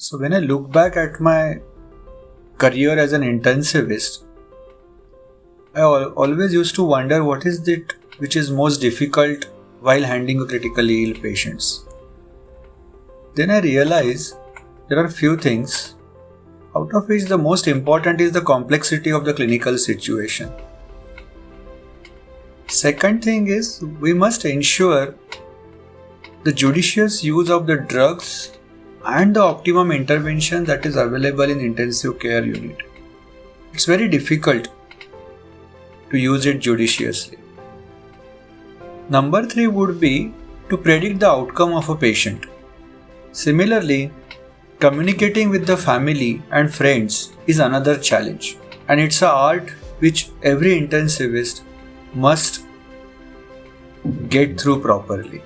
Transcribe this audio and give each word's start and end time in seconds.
So, 0.00 0.16
when 0.16 0.32
I 0.32 0.38
look 0.38 0.70
back 0.70 0.96
at 0.96 1.18
my 1.18 1.60
career 2.56 2.96
as 2.96 3.12
an 3.12 3.22
intensivist, 3.22 4.22
I 5.74 5.82
always 5.82 6.52
used 6.52 6.76
to 6.76 6.84
wonder 6.84 7.24
what 7.24 7.44
is 7.44 7.66
it 7.66 7.94
which 8.18 8.36
is 8.36 8.52
most 8.52 8.80
difficult 8.80 9.46
while 9.80 10.04
handling 10.04 10.46
critically 10.46 11.02
ill 11.02 11.20
patients. 11.20 11.84
Then 13.34 13.50
I 13.50 13.58
realize 13.58 14.36
there 14.88 15.00
are 15.04 15.08
few 15.08 15.36
things, 15.36 15.96
out 16.76 16.94
of 16.94 17.08
which 17.08 17.24
the 17.24 17.38
most 17.38 17.66
important 17.66 18.20
is 18.20 18.30
the 18.30 18.40
complexity 18.40 19.10
of 19.10 19.24
the 19.24 19.34
clinical 19.34 19.76
situation. 19.78 20.52
Second 22.68 23.24
thing 23.24 23.48
is 23.48 23.82
we 23.98 24.14
must 24.14 24.44
ensure 24.44 25.16
the 26.44 26.52
judicious 26.52 27.24
use 27.24 27.50
of 27.50 27.66
the 27.66 27.78
drugs 27.78 28.57
and 29.04 29.34
the 29.36 29.40
optimum 29.40 29.92
intervention 29.92 30.64
that 30.64 30.84
is 30.84 30.96
available 30.96 31.42
in 31.42 31.60
intensive 31.60 32.18
care 32.18 32.44
unit. 32.44 32.76
It's 33.72 33.84
very 33.84 34.08
difficult 34.08 34.68
to 36.10 36.18
use 36.18 36.46
it 36.46 36.58
judiciously. 36.58 37.38
Number 39.08 39.44
3 39.44 39.68
would 39.68 40.00
be 40.00 40.32
to 40.68 40.76
predict 40.76 41.20
the 41.20 41.28
outcome 41.28 41.74
of 41.74 41.88
a 41.88 41.96
patient. 41.96 42.46
Similarly, 43.32 44.10
communicating 44.80 45.48
with 45.50 45.66
the 45.66 45.76
family 45.76 46.42
and 46.50 46.72
friends 46.72 47.32
is 47.46 47.58
another 47.58 47.96
challenge, 47.98 48.56
and 48.88 49.00
it's 49.00 49.22
an 49.22 49.28
art 49.28 49.70
which 50.00 50.30
every 50.42 50.80
intensivist 50.80 51.62
must 52.14 52.64
get 54.28 54.60
through 54.60 54.80
properly. 54.80 55.42